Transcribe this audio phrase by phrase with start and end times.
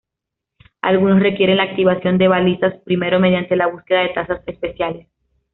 [0.81, 5.07] Algunos requieren la activación de balizas primero mediante la búsqueda de tazas especiales.